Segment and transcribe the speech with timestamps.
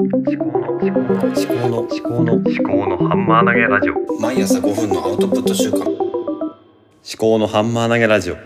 [0.00, 5.88] 思考の思考の思考の思考の思考のハンマー投げラジオ毎朝5分のアウトプット週間思
[7.16, 8.36] 考のハンマー投げラジオ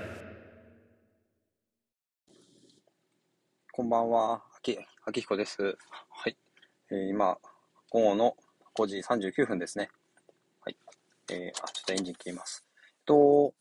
[3.72, 5.62] こんばんは、あき、あきひこです。
[5.62, 6.37] はい。
[6.90, 7.38] えー今、
[7.88, 8.37] 午後の
[8.76, 9.88] 5時39分ですね。
[10.60, 10.76] はい。
[11.30, 12.67] えーあ、ちょっとエンジン切ります。
[13.06, 13.54] と、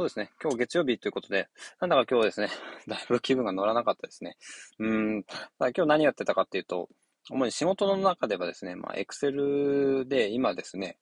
[0.00, 0.30] そうですね。
[0.40, 1.48] 今日月曜日ということで、
[1.80, 2.50] なんだか今日ですね、
[2.86, 4.36] だいぶ気分が乗らなかったですね。
[4.78, 5.24] うん。
[5.58, 6.88] 今日何やってたかっていうと、
[7.30, 11.00] 主に仕事の中ではですね、まあ、Excel で今ですね、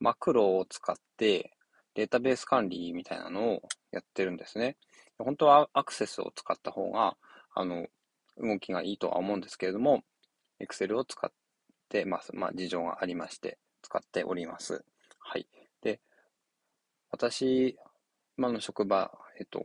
[0.00, 1.54] マクロを使って
[1.92, 4.78] データベース管理みたいなのをやってるんですね。
[5.18, 7.18] 本当はアクセスを使った方が、
[7.52, 7.88] あの、
[8.38, 10.02] 動きがいいとは思うんですけれども、
[10.60, 11.30] Excel を使っ
[11.90, 12.34] てます。
[12.34, 14.82] まあ、事情がありまして、使っております。
[15.18, 15.46] はい。
[15.82, 16.00] で、
[17.10, 17.76] 私、
[18.36, 19.60] 今の職場、えっと、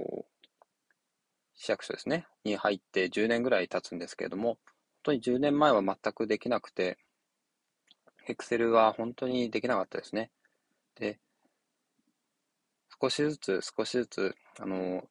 [1.55, 4.59] 市役所ですね、に入って10年ぐらい経つんですけれども、
[5.03, 6.99] 本当に10年前は全くできなくて、
[8.27, 10.29] Excel は本当にできなかったですね。
[10.95, 11.19] で、
[13.01, 15.03] 少しずつ少しずつ、あの、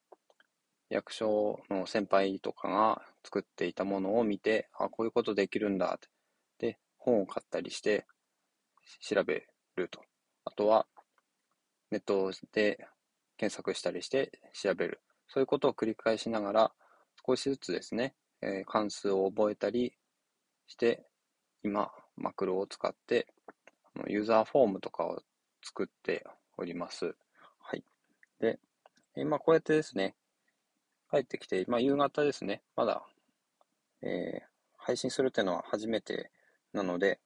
[0.88, 6.08] 役所の先輩とかが作っていたものを見て、あ、こういうことできるんだって。
[6.58, 8.06] で、本を買ったりして
[9.00, 10.00] 調べると。
[10.44, 10.86] あとは、
[11.90, 12.86] ネットで
[13.38, 15.00] 検索したりして調べる。
[15.28, 16.72] そういうことを繰り返しながら、
[17.26, 19.94] 少しずつですね、えー関数を覚えたり
[20.66, 21.06] して、
[21.62, 23.26] 今、マクロを使って、
[24.08, 25.22] ユーザーフォームとかを
[25.64, 26.26] 作って
[26.58, 27.14] おります。
[27.60, 27.84] はい。
[28.40, 28.58] で、
[29.16, 30.14] 今こうやってですね、
[31.10, 32.62] 帰ってきて、まあ、夕方ですね。
[32.76, 33.02] まだ、
[34.02, 34.48] えー
[34.88, 36.30] 配信するっていうのは初めて
[36.72, 37.20] なので、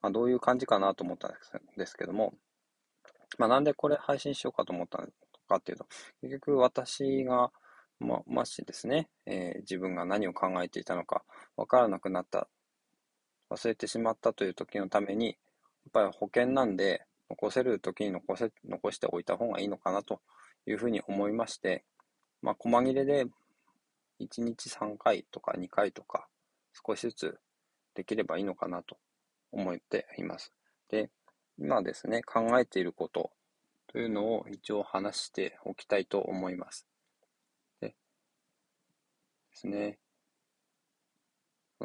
[0.00, 1.32] まあ、どういう感じかなと思ったん
[1.76, 2.32] ですけども、
[3.38, 5.08] まあ、なんでこれ配信しようかと思ったの
[5.48, 5.86] かっていうと、
[6.22, 7.50] 結局私が、
[8.00, 11.22] ま、もしですね、えー自分が何を考えていたのか
[11.56, 12.48] わからなくなった、
[13.50, 15.36] 忘れてしまったという時のために、やっ
[15.92, 20.20] ぱり保険なんで、残せる時に残せ、残しておいた方がいいのかなと
[20.66, 21.84] いうふうに思いまして、
[22.42, 23.26] まあ、細切れで
[24.20, 26.26] 1日3回とか2回とか
[26.86, 27.38] 少しずつ
[27.94, 28.96] できればいいのかなと
[29.50, 30.52] 思っています。
[30.88, 31.10] で、
[31.58, 33.30] 今ですね、考えていること
[33.86, 36.86] というのを一応話しておきたいと思います。
[37.80, 37.94] でで
[39.52, 39.98] すね、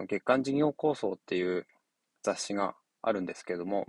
[0.08, 1.66] 月間事業構想っていう
[2.24, 3.88] 雑誌があるんですけども、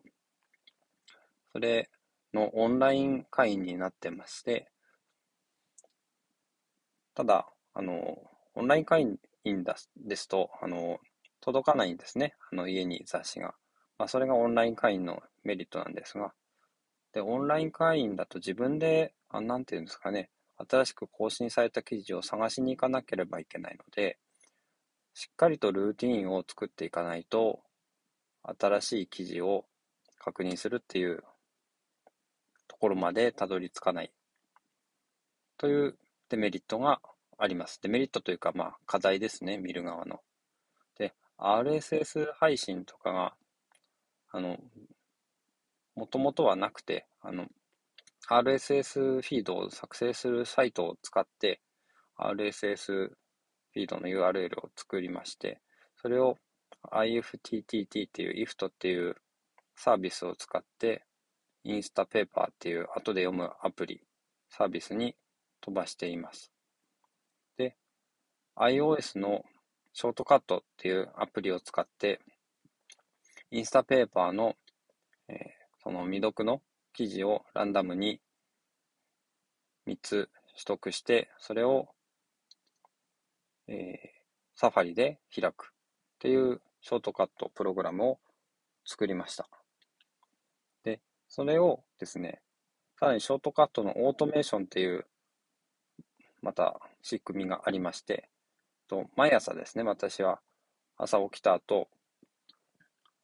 [1.52, 1.90] それ
[2.32, 4.70] のオンライン会員になってまして、
[7.14, 8.16] ただ、あの、
[8.54, 9.64] オンライン会員
[9.96, 10.98] ですと、あの、
[11.40, 12.34] 届かないんですね。
[12.52, 13.54] あの、家に雑誌が。
[13.98, 16.32] まあ、それがオンライン会員のメリットなんですが。
[17.12, 24.18] で、オンライン会員だと自分で、あ、なんていうんですかね、新しく更新された記事を探しに行かなければいけないので、
[25.14, 27.60] しっかりとルーティンを作っていかないと、
[28.42, 29.64] 新しい記事を
[30.18, 31.22] 確認するっていう
[32.68, 34.12] ところまでたどり着かない
[35.58, 35.98] という
[36.28, 37.00] デメリットが
[37.36, 37.80] あります。
[37.82, 40.20] デメリットというか、まあ、課題ですね、見る側の。
[40.96, 43.34] で、RSS 配信とかが、
[44.30, 44.58] あの、
[45.94, 47.46] もともとはなくて、あの、
[48.28, 51.60] RSS フィードを作成するサイトを使って、
[52.16, 55.60] RSS フィードの URL を作りまして、
[55.96, 56.36] それを
[56.92, 59.16] IFTTT っていう IFT っていう
[59.76, 61.04] サービスを使って、
[61.64, 64.02] インスタペーパーっていう後で読むアプリ、
[64.50, 65.16] サービスに
[65.60, 66.52] 飛ばしています。
[67.56, 67.76] で、
[68.56, 69.42] iOS の
[69.92, 72.20] ショートカットっていうアプリを使って、
[73.50, 74.56] インスタペーパーの、
[75.28, 75.36] えー
[75.80, 76.60] その未読の
[76.92, 78.20] 記事をランダムに
[79.86, 81.88] 3つ取得して、それを、
[83.68, 84.18] えー
[84.54, 85.68] サファリで開くっ
[86.18, 88.18] ていうショートカットプログラムを
[88.84, 89.48] 作りました。
[90.82, 92.42] で、それをですね、
[92.98, 95.06] さらにショートカットのオートメーションっていう
[96.42, 98.28] また仕組みがありまして、
[98.88, 100.40] と毎朝ですね、私は
[100.96, 101.88] 朝起きた後、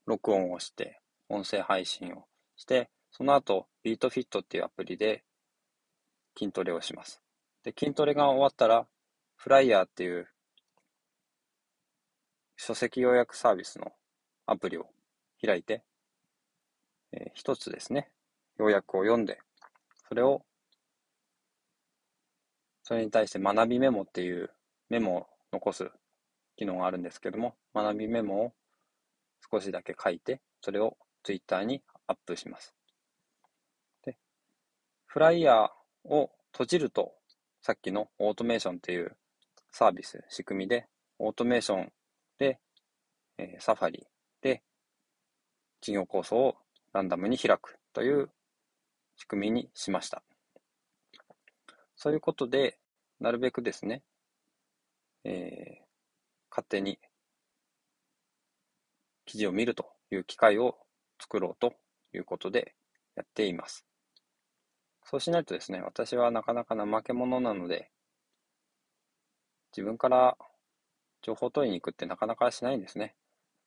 [0.06, 5.24] 録音をして、音声配信をして、その後、ビートフィットっていうアプリで
[6.38, 7.22] 筋トレをします。
[7.62, 8.86] で、筋トレが終わったら、
[9.36, 10.28] フライヤーっていう
[12.56, 13.92] 書籍予約サービスの
[14.46, 14.86] アプリを
[15.44, 15.82] 開いて、
[17.12, 18.10] えー一つですね、
[18.58, 19.40] 要約を読んで、
[20.08, 20.44] それを
[22.84, 24.50] それに対して学びメモっていう
[24.90, 25.90] メモを残す
[26.56, 28.52] 機能があるんですけども、学びメモを
[29.54, 32.74] 少しだけ書いて、それを Twitter にアップします。
[34.04, 34.18] で、
[35.06, 35.68] フライヤー
[36.08, 37.12] を閉じると、
[37.62, 39.16] さっきのオートメーションっていう
[39.70, 40.88] サービス、仕組みで、
[41.20, 41.92] オートメーション
[42.38, 42.58] で、
[43.38, 44.08] えー、サファリ
[44.42, 44.62] で
[45.80, 46.56] 事業構想を
[46.92, 48.30] ランダムに開くという
[49.16, 50.24] 仕組みにしました。
[51.94, 52.76] そういうことで、
[53.20, 54.02] なるべくですね、
[55.22, 55.84] えー、
[56.50, 56.98] 勝手に
[59.24, 60.76] 記事を見るという機会を
[61.20, 61.74] 作ろうと
[62.14, 62.74] いうことで
[63.16, 63.84] やっています。
[65.04, 67.90] そうしないとですね、私はなかなか怠け者なので、
[69.76, 70.36] 自分から
[71.22, 73.14] 情報を取りに行くってなかなかしないんですね。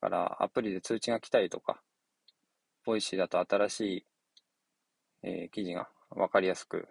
[0.01, 1.81] だからアプリで通知が来たりとか、
[2.85, 4.05] Voicy だと新しい、
[5.23, 6.87] えー、記事がわかりやすく、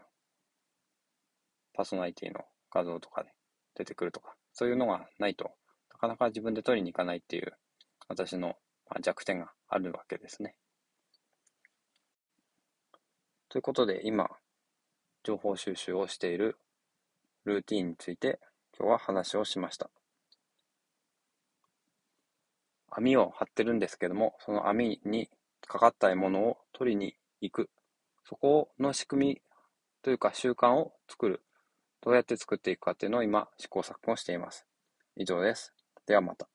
[1.73, 3.31] パーソナリティの画像とかで
[3.75, 5.51] 出てくるとか、そういうのがないと
[5.93, 7.55] なかなか自分で取りに行かないっていう
[8.09, 8.57] 私の
[9.01, 10.57] 弱点があるわけですね。
[13.49, 14.29] ということで今、
[15.25, 16.59] 情報収集をしている
[17.45, 18.39] ルーティンについて
[18.79, 19.91] 今日は話をしました。
[22.91, 25.29] 網を張ってるんですけども、その網に
[25.67, 27.71] かかった獲物を取りに行く。
[28.25, 29.43] そこの仕組み
[30.03, 31.43] というか習慣を作る。
[32.01, 34.67] どうやって作っていくかっていうのを今試行錯誤しています。
[35.17, 35.73] 以上です。
[36.07, 36.49] ではまた。